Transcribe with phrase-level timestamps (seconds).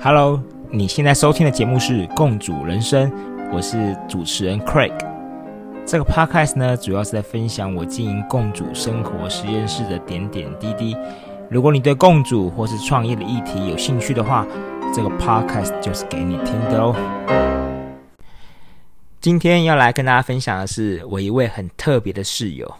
[0.00, 3.10] Hello，你现在收听的节目是《共主人生》，
[3.52, 4.92] 我是主持人 Craig。
[5.86, 10.96] 这个 Podcast 呢，主要是在分享我经营共主生活实验室的点点滴滴。
[11.50, 14.46] 如果你对共主或是创业的议题有兴趣的话，
[14.94, 16.94] 这个 Podcast 就是给你听的哦。
[19.20, 22.74] 今天要来跟大家分享的是我一位很特别的室友，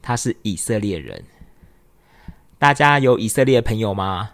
[0.00, 1.24] 他是以色列人。
[2.58, 4.30] 大家有以色列的朋友吗？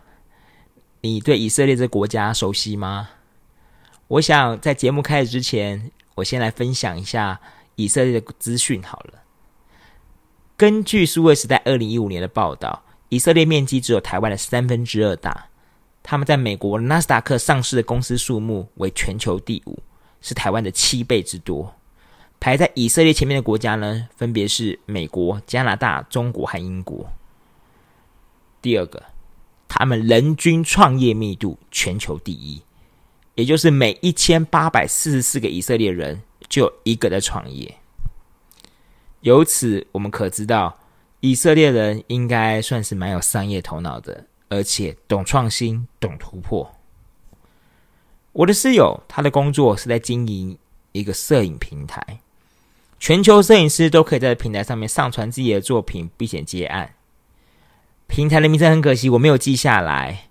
[1.00, 3.10] 你对以色列这国家熟悉吗？
[4.08, 7.40] 我想在节目开始之前，我先来分享一下
[7.76, 9.22] 以色列的资讯好了。
[10.56, 15.46] 根据数位时代二零一五年的报道，以色列面积只有台湾的三分之二大。
[16.02, 19.78] 他们在美国纳斯达克上市的公司数目为全球第五，
[20.20, 21.72] 是台湾的七倍之多。
[22.40, 27.06] 排在以色列前面的国家呢，分别是美国、加拿大、中国和英国。
[28.60, 29.00] 第二个。
[29.68, 32.62] 他们人均创业密度全球第一，
[33.34, 37.76] 也就是每一千八百四十四个以色列人就有一个在创业。
[39.20, 40.78] 由此我们可知道，
[41.20, 46.74] 以色列人应该算是蛮有商业头脑的，而且懂创新、懂突破。
[48.32, 50.56] 我的室友，他的工作是在经营
[50.92, 52.20] 一个摄影平台，
[53.00, 56.94] 全球摄影师都可以在平台上面上传自己的作品，并且接案。
[58.08, 60.24] 平台的名称很可惜，我没有记下来。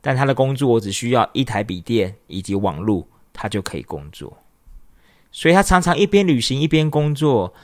[0.00, 4.38] 但他的工作我只需要一台笔电以及网络，他就可以工作。
[5.30, 7.54] 所以他常常一边旅行一边工作，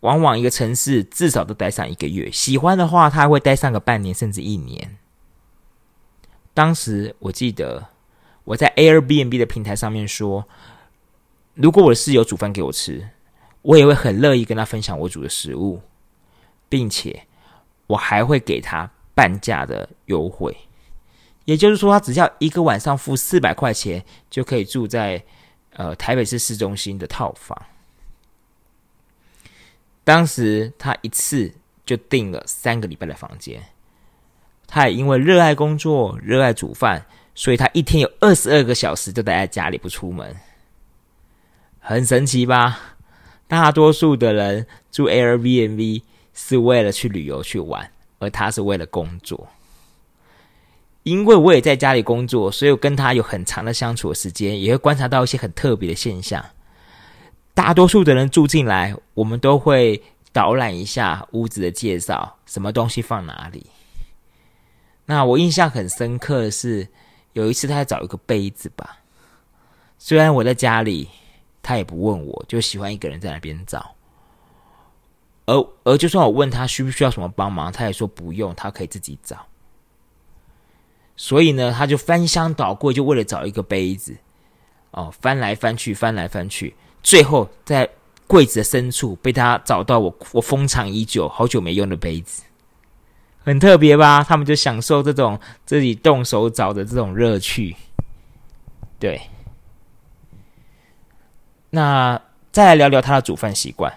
[0.00, 2.30] 往往一个城市至少都待上一个月。
[2.30, 4.96] 喜欢的话，他还会待上个半年甚至一年。
[6.54, 7.88] 当时我记得
[8.44, 10.48] 我在 Airbnb 的平台上面说，
[11.54, 13.10] 如果我的室友煮饭给我吃，
[13.62, 15.82] 我也会很乐意跟他分享我煮的食物，
[16.68, 17.27] 并且。
[17.88, 20.56] 我还会给他半价的优惠，
[21.46, 25.20] 也就是说，他只要一个晚上付四百块钱，就可以住在
[25.72, 27.60] 呃台北市市中心的套房。
[30.04, 31.52] 当时他一次
[31.84, 33.60] 就订了三个礼拜的房间。
[34.66, 40.36] 他也因为热爱工作、热爱煮饭，所以他一天有二十二个小时都待在家里不出门，
[41.80, 42.96] 很神奇吧？
[43.46, 46.02] 大多数的人住 Airbnb。
[46.40, 47.90] 是为了去旅游去玩，
[48.20, 49.48] 而他是为了工作。
[51.02, 56.44] 因为我也在家里工作，所以我跟他有很长的相处的时间，也会观察到一些很特别的现象。
[57.54, 60.00] 大多数的人住进来，我们都会
[60.32, 63.66] 导览一下屋子的介绍，什么东西放哪里。
[65.06, 66.86] 那我印象很深刻的是，
[67.32, 68.98] 有一次他在找一个杯子吧，
[69.98, 71.08] 虽然我在家里，
[71.62, 73.92] 他也不问我，就喜欢一个人在那边找。
[75.48, 79.46] 而而就算我问他需不需要什么帮忙，他也说不用，他可以自己找。
[81.16, 84.14] 所以呢，他就翻箱倒柜，就为了找一个杯子，
[84.90, 87.88] 哦，翻来翻去，翻来翻去，最后在
[88.26, 92.42] 柜子的深处被他找到我我封藏已久、好久没用的杯子，
[93.42, 94.22] 很特别吧？
[94.22, 97.74] 他们就享受这种自己动手找的这种乐趣。
[98.98, 99.18] 对，
[101.70, 102.20] 那
[102.52, 103.90] 再来聊聊他的煮饭习惯。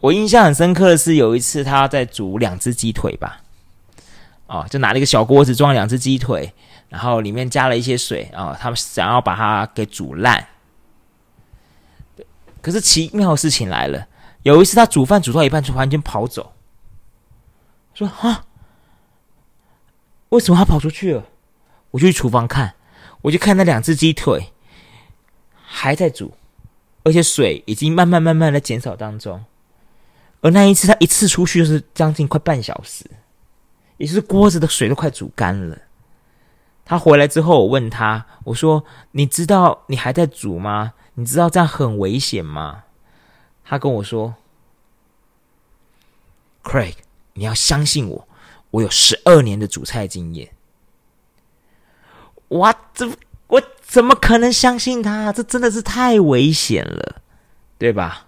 [0.00, 3.42] 我印象很深刻的是，有一次他在煮两只鸡腿吧，
[4.46, 6.52] 哦，就拿了一个小锅子装两只鸡腿，
[6.88, 10.46] 然后里面加了一些水啊，他们想要把它给煮烂。
[12.62, 14.06] 可是奇妙的事情来了，
[14.42, 16.52] 有一次他煮饭煮到一半，突然间跑走，
[17.92, 18.44] 说：“啊，
[20.30, 21.24] 为什么他跑出去了？”
[21.92, 22.74] 我就去厨房看，
[23.22, 24.52] 我就看那两只鸡腿
[25.62, 26.32] 还在煮，
[27.02, 29.44] 而且水已经慢慢慢慢的减少当中。
[30.42, 33.04] 而那一次，他一次出去就是将近快半小时，
[33.98, 35.76] 也就是锅子的水都快煮干了。
[36.84, 40.94] 他回来之后，我问他：“我说，你知道你还在煮吗？
[41.14, 42.84] 你知道这样很危险吗？”
[43.62, 44.34] 他跟我说
[46.64, 46.94] ：“Craig，
[47.34, 48.28] 你要相信我，
[48.70, 50.50] 我有十二年的煮菜经验。”
[52.48, 53.08] 哇，这
[53.46, 55.32] 我怎么可能相信他？
[55.32, 57.22] 这真的是太危险了，
[57.78, 58.26] 对吧？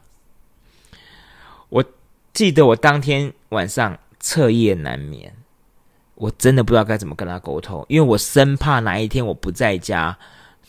[2.32, 5.34] 记得我当天晚上彻夜难眠，
[6.14, 10.18] 我真的不知道该怎么跟他沟通，因为我生怕哪一天我不在家，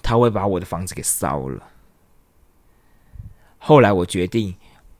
[0.01, 1.63] 他会把我的房子给烧了。
[3.57, 4.54] 后来我决定，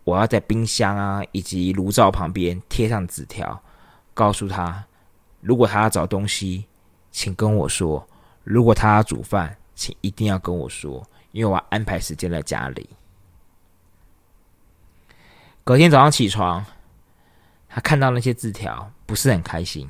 [0.06, 3.62] 我要在冰箱啊以及炉灶旁边贴上纸条，
[4.14, 4.86] 告诉他，
[5.42, 6.66] 如果他要找东西，
[7.12, 8.02] 请跟我说；
[8.46, 12.90] 如果他要煮饭，请一定要跟我说，因为我安排时间在家里。
[15.64, 16.66] 隔天早上起床，
[17.70, 19.88] 他看到那些字条，不是很开心。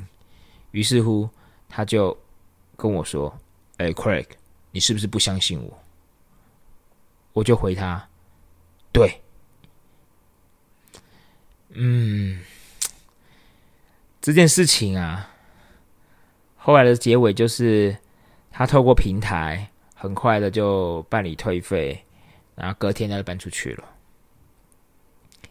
[0.69, 1.27] 于是乎，
[1.67, 2.15] 他就
[2.75, 3.35] 跟我说
[3.77, 4.27] ：“哎，Craig，
[4.69, 5.79] 你是不是不相信我？”
[7.33, 8.07] 我就回他
[8.93, 9.19] ：“对。”
[11.75, 12.43] 嗯，
[14.21, 15.27] 这件事情啊，
[16.55, 17.97] 后来的结尾就是
[18.51, 22.05] 他透过平台很快的就办理退费，
[22.53, 23.83] 然后隔天他就搬出去了。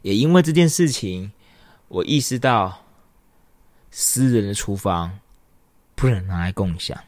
[0.03, 1.33] 也因为这件事情，
[1.89, 2.85] 我意识到
[3.91, 5.19] 私人的厨房
[5.95, 6.99] 不能拿来共享，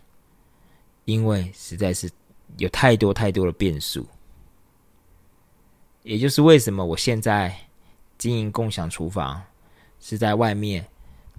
[1.05, 2.11] 因为实在是
[2.57, 4.07] 有太多太多的变数。
[6.03, 7.55] 也就是为什么我现在
[8.19, 9.43] 经营共享厨房，
[9.99, 10.87] 是在外面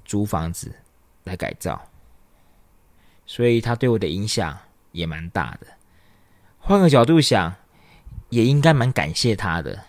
[0.03, 0.73] 租房子
[1.23, 1.79] 来改造，
[3.25, 4.57] 所以它对我的影响
[4.91, 5.67] 也蛮大的。
[6.57, 7.55] 换个角度想，
[8.29, 9.85] 也应该蛮感谢他的，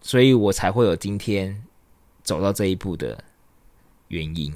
[0.00, 1.62] 所以我才会有今天
[2.22, 3.22] 走到这一步的
[4.08, 4.52] 原因。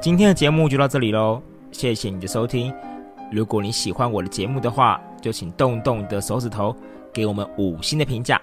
[0.00, 1.42] 今天的节目就到这里喽，
[1.72, 2.72] 谢谢你的收听。
[3.30, 6.74] 如果你喜欢我的节目的话，就请动动你的手指头。
[7.10, 8.40] 给我们五星的评价，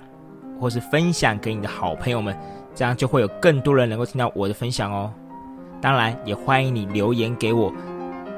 [0.59, 2.37] 或是分享给你的好朋友们，
[2.73, 5.13] 这样就会有更多人能够听到我的分享哦。
[5.79, 7.71] 当然，也欢迎你留言给我，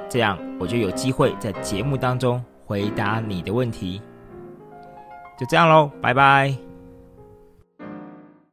[0.07, 3.99] 这样我就有机会在节目当中回答你的问题。
[5.39, 6.66] 就这样喽，拜拜。